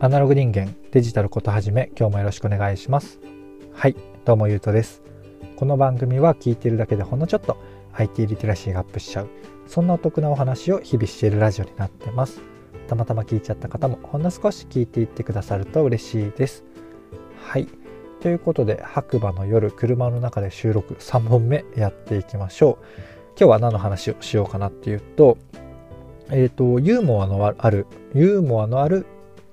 [0.00, 3.18] アナログ人間デジタルことはじめ今日もよろしくお願いします。
[3.72, 5.02] はいどうもゆうとです。
[5.56, 7.56] この番組は聞いているだけでほんのちょっと
[7.94, 9.28] IT リテラシーがアップしちゃう。
[9.66, 12.40] そんなお得なお話を日々しているラジオになってます。
[12.86, 16.64] たまたま聞いちゃった方もほんの少し聞いていってくださると嬉しいです。
[17.42, 17.66] はい
[18.20, 22.84] ということで白馬の夜車の中で収録3本目やっていきましょう。
[23.36, 25.38] 今日は何の話をしようかなっていうと
[26.30, 29.04] えっ、ー、とユーモアのあるユーモアのある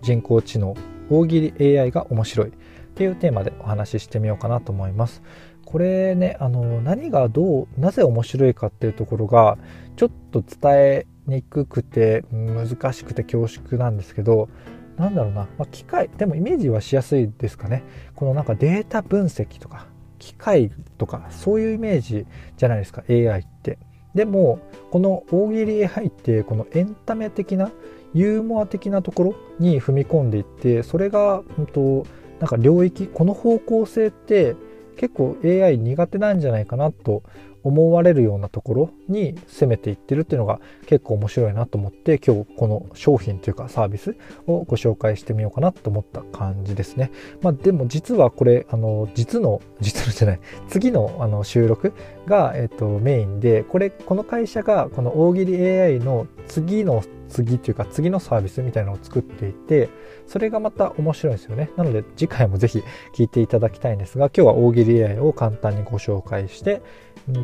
[0.06, 0.76] 人工知能
[1.10, 2.52] 大喜利 AI が面白いっ
[2.96, 5.22] ていうテーマでお話ししてみようかなと思います。
[5.66, 9.58] これねあの何がどうなぜ面白いかっていうところが
[9.96, 14.48] ちょっと伝えにくくて難しくて恐縮なんですけど
[14.96, 17.84] なんだろうな、まあ、機械でもイメージはしやすいですかね。
[18.16, 19.88] このなんかデータ分析とか
[20.20, 23.80] 機械とかそういうイメージじゃないですか AI って。
[24.14, 24.60] でも
[24.92, 27.72] この大喜利 AI ってこのエンタメ的な
[28.16, 32.08] ユーモア的なところに踏み込んでいってそれが、うんと、
[32.40, 34.56] なんか領域この方向性って
[34.98, 37.22] 結構 AI 苦手なんじゃないかなと
[37.66, 47.12] 思われるようなところに攻めていってるっていうのが結構面白いなと思って今日この商品というかサービスをご紹介してみようかなと思った感じですね。
[47.42, 51.94] まあでも実はこれあの実の実のじゃない次のあの収録
[52.28, 57.04] が、えっと、メインでこれこの会社がこの大喜利 AI の次の
[57.36, 59.90] 次っていうか次のサービスみたいなのを作っていて
[60.26, 61.70] それがまた面白いんですよね。
[61.76, 62.82] なので次回もぜひ
[63.14, 66.82] 聞いていただきたいんですが今日は大喜利 AI を簡単にご紹介して
[67.28, 67.44] うん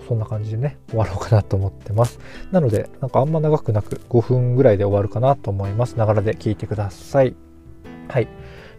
[0.00, 2.18] とそんな感じでね終わろうかなと思ってます。
[2.50, 5.96] なのでなんかあんま長くなく5分ぐらいで終わるかなと思います。
[5.96, 7.36] ながらで聞いてください。
[8.08, 8.28] はい。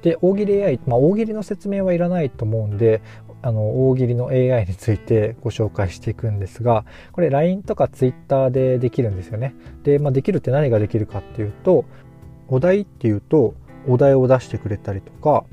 [0.02, 3.02] で大喜利 AI、まあ、大喜利の説明はいらないと思うんで
[3.42, 9.54] あの大喜利の AI についてご紹介していくんですがこれ LINE とか Twitter でできるんですよね。
[9.84, 11.86] で、まあ、できるって何ができるかっていうと
[12.48, 13.56] お題っていうと
[13.88, 15.46] お題を出してくれたりとか、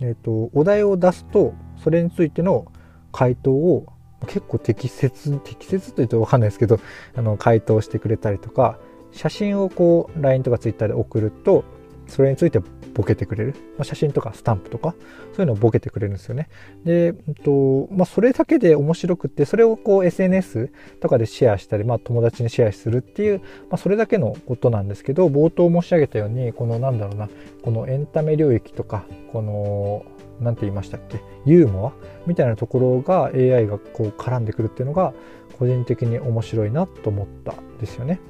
[0.00, 2.66] えーと、お題を出すとそれについての
[3.12, 3.86] 回答を
[4.26, 6.78] 結構適切適切というと分かんないですけど
[7.16, 8.78] あの回答してくれたりとか
[9.10, 11.64] 写真をこう LINE とか Twitter で送ると
[12.12, 12.60] それについて
[12.94, 14.94] ボケてくれる、まあ、写真とかスタンプとか？
[15.32, 16.48] そういうのをボケてくれるんですよね。
[16.84, 20.70] で、えっとまあ、それだけで面白くってそれをこう SNS
[21.00, 27.30] とかでシェアしたり、まあ、友達にシェアするっていう、まあ、それだけのことなんですけど冒頭申し上げたようにこのなんだろうな
[27.62, 30.04] このエンタメ領域とかこの
[30.40, 31.20] 何て言いましたっけ？
[31.46, 31.92] ユーモア？
[32.26, 35.14] みたいなところが AI がこう絡んでくるっていうのが
[35.58, 38.20] 個人的に面白いなと思ったんですよね。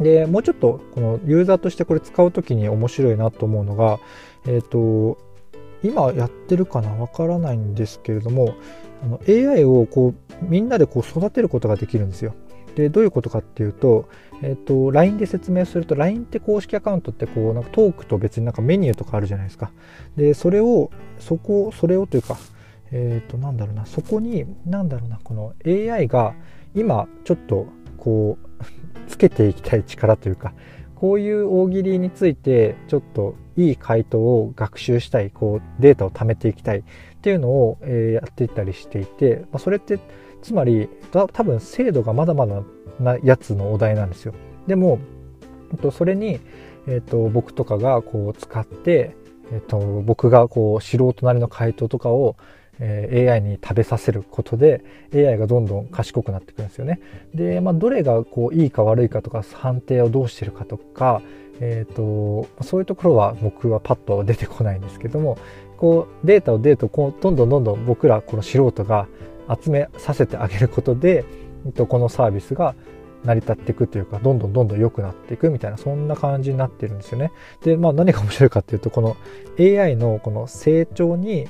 [0.00, 3.98] でもうちょっとこのユーザーとしてこれ使う時に面白いなと思うのが、
[4.46, 5.18] えっ、ー、と
[5.82, 8.54] 今やってるかなわからないんですけれども
[9.02, 12.34] あの AI をこうみんなでこう育てることができるんですよ。
[12.74, 14.08] でどういうことかっていうと,、
[14.42, 19.72] えーと、LINE で説明すると LINE って公式アカウントってこうなんかトークと別になんかメニューとかあるじゃないですか。
[20.16, 22.38] でそれをそこそれをというか
[22.92, 26.34] えっ、ー、となんだろうなそこになんだろうなこの AI が
[26.74, 27.66] 今ちょっと
[27.98, 28.49] こう
[29.28, 30.52] けていきたい力というか
[30.94, 36.82] こういう大喜利についてちょっといい回答を学習したいこうデータを貯めていきたいっ
[37.22, 39.98] ていうのを、えー、やっていったりしていて、まあ、それって
[40.42, 42.62] つまり多分精度がまだまだ
[42.98, 44.34] なやつのお題なんですよ。
[44.66, 44.98] でも
[45.92, 46.40] それに、
[46.86, 49.16] えーと、僕とかがこう使って、
[49.52, 52.36] えーと僕がこう素人なりの回答とかを
[52.80, 54.82] え AI に食べさせることで
[55.14, 57.00] AI がどんどん賢くなってくるんですよね。
[57.34, 61.22] で、まあ、どれがこういいか悪いかとか判定をどうしてるかとか、
[61.60, 65.38] えーと、そういうところは僕はパッと出てこないんですけども
[65.76, 69.06] こうデータをデータをこうどんどんどんどん僕らこの素人が
[69.62, 71.24] 集めさせてあげることで、
[71.66, 72.74] えっと、このサービスが
[73.24, 77.32] 成り立っていくというかどんどんどんどん良くなっていくみたいなそんな感じになってるんですよね。
[77.62, 79.16] でまあ何が面白いかっていうとこの
[79.58, 81.48] AI のこの成長に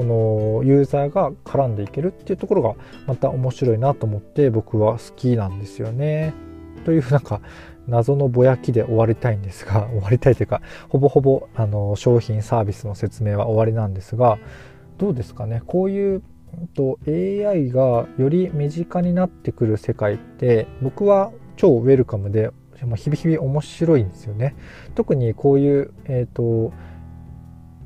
[0.00, 2.74] このユーザーが絡んでいけるっていうところが
[3.06, 6.32] また面白いなと思って僕は好きなんですよね。
[6.86, 7.42] というなんか
[7.86, 14.38] 謎のぼやきで終わりたいんですが 終わりたいというかほぼほぼあの商品サービスの説明は終わりなんですが
[14.96, 15.60] どうですかね？
[15.66, 16.22] こういう
[16.72, 24.54] と AI がより身近になってくる世界って僕は超ウェルカムで日々日々面白いんですよね。
[24.94, 26.72] 特にこういう、えーと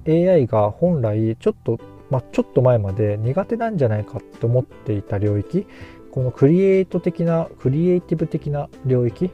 [0.07, 1.79] AI が本来ちょっと
[2.11, 5.67] まあ、ちょっと前まで苦手なんじゃないかと思っていた領域
[6.11, 9.31] このクリエイト的なクリエイティブ的な領域、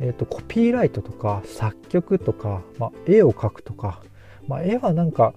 [0.00, 4.00] えーと、コピーライトとか作曲とか、まあ、絵を描くとか、
[4.48, 5.34] まあ、絵はなんか、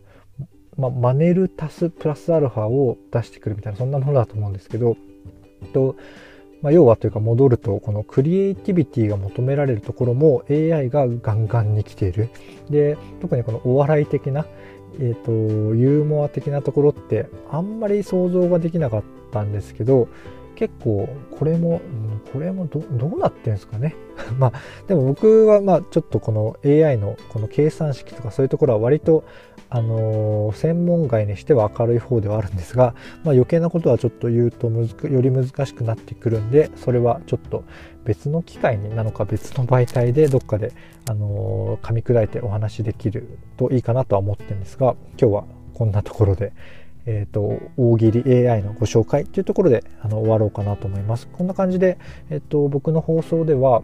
[0.78, 4.96] まあ、マネル足すプラスアルファを出してくるみたいなそんなものだと思うんですけど、
[5.74, 5.98] と
[6.62, 12.30] まあ、要はというか戻るとこのクリエイティビティが求められるところも AI がガンガンに来ている。
[12.70, 14.46] で特にこのお笑い的な、
[15.00, 15.32] えーと、
[15.76, 20.08] ユーモア的なところってあんまり想像ができなかったんですけど
[20.56, 21.82] 結構これも
[22.32, 23.96] これもどうなってんですかね。
[24.40, 24.54] まあ
[24.88, 29.24] でも僕はまあちょっとこの AI のこの計算式とかそういうところは割と
[29.70, 32.94] あのー、専門外にしては明るい方ではあるんですが、
[33.24, 37.64] まあ、余計なことはちょっと言うとむずより難しくなってくるんでそれはちょっと
[38.06, 40.72] 別の機会になのか別の媒体でどっかで、
[41.10, 45.44] あのー、噛み砕いてお話しできるといいかなとは思ってるんですが今日は
[45.74, 46.54] こんなところで、
[47.06, 51.28] えーと、大喜利 AI のご紹介というところであの終わろうかなと思います。
[51.28, 51.98] こんな感じで、
[52.30, 53.84] えーと、僕の放送では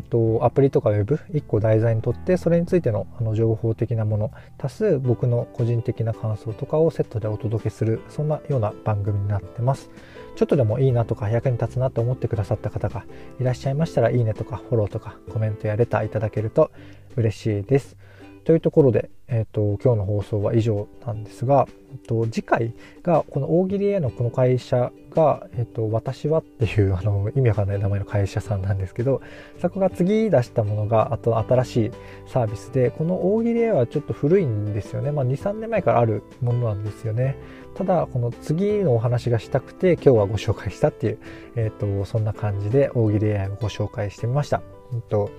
[0.00, 9.90] とアプリとかウェブ1個題材にとってそれについてのあの情報的なもの足す僕の個人的な感想とかをセットでお届けするそんなような番組になってます
[10.36, 13.04] ちょっとでもいいなとか役に立つなと思ってくださった方が
[13.38, 16.70] いらっしゃいましたらいいねとかフォローとかコメントやレターいただけると
[17.16, 17.96] 嬉しいです
[18.44, 29.22] というところで、えーと、今日の放送は以上なんですが、えーと、次回がこの大喜利へのこの会社が、えーと、私はっていうあの意味わかんない名前の会社さんなんですけど
[29.60, 31.90] そこが次出したものがあと新しい
[32.26, 37.36] サービスでこの大喜利へはちょっと古いんですよね、まあ、23年前からあるものなんですよね
[37.76, 41.18] ただこの次のお話がしたくて今日はご紹介したっていう、
[41.56, 44.62] えー、とそんな感じで大喜利 AI をご紹介してみました。
[44.92, 45.30] えーと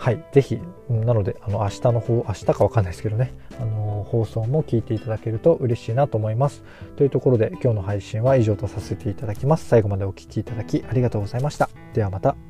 [0.00, 0.58] はい、ぜひ、
[0.88, 6.64] なので、あの、明日の方、明日かわかんないですけどね、あの、放送も聞いていただけると嬉しいなと思います。
[6.96, 9.66] というところで、今日の配信は以上とさせていただきます。
[9.66, 11.68] 最後までお聴きいただきありがとうございました。
[11.92, 12.49] ではまた。